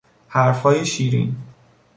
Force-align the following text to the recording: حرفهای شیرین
حرفهای 0.27 0.85
شیرین 0.85 1.35